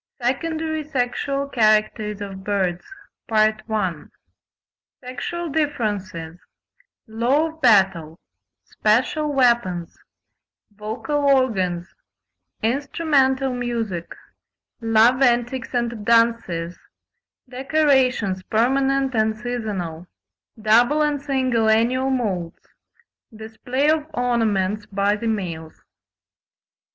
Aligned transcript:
SECONDARY 0.19 0.83
SEXUAL 0.83 1.49
CHARACTERS 1.49 2.21
OF 2.21 2.43
BIRDS. 2.43 2.83
Sexual 4.99 5.49
differences—Law 5.49 7.47
of 7.49 7.61
battle—Special 7.61 9.31
weapons—Vocal 9.31 11.19
organs—Instrumental 11.23 13.53
music—Love 13.53 15.21
antics 15.21 15.71
and 15.75 16.03
dances—Decorations, 16.03 18.41
permanent 18.41 19.13
and 19.13 19.37
seasonal—Double 19.37 21.03
and 21.03 21.21
single 21.21 21.69
annual 21.69 22.09
moults—Display 22.09 23.91
of 23.91 24.07
ornaments 24.15 24.87
by 24.87 25.15
the 25.15 25.27
males. 25.27 25.83